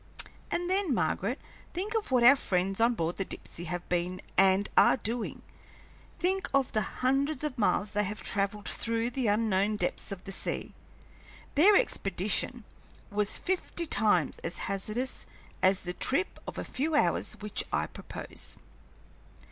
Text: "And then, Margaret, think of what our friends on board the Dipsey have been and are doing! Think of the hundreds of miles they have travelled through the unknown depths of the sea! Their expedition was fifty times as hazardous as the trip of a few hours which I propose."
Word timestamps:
"And 0.49 0.67
then, 0.67 0.95
Margaret, 0.95 1.39
think 1.75 1.93
of 1.93 2.09
what 2.09 2.23
our 2.23 2.35
friends 2.35 2.81
on 2.81 2.95
board 2.95 3.17
the 3.17 3.23
Dipsey 3.23 3.65
have 3.65 3.87
been 3.87 4.19
and 4.35 4.67
are 4.75 4.97
doing! 4.97 5.43
Think 6.17 6.49
of 6.55 6.71
the 6.71 6.81
hundreds 6.81 7.43
of 7.43 7.55
miles 7.59 7.91
they 7.91 8.05
have 8.05 8.23
travelled 8.23 8.67
through 8.67 9.11
the 9.11 9.27
unknown 9.27 9.75
depths 9.75 10.11
of 10.11 10.23
the 10.23 10.31
sea! 10.31 10.73
Their 11.53 11.75
expedition 11.75 12.65
was 13.11 13.37
fifty 13.37 13.85
times 13.85 14.39
as 14.39 14.57
hazardous 14.65 15.27
as 15.61 15.81
the 15.81 15.93
trip 15.93 16.39
of 16.47 16.57
a 16.57 16.63
few 16.65 16.95
hours 16.95 17.33
which 17.33 17.63
I 17.71 17.85
propose." 17.85 18.57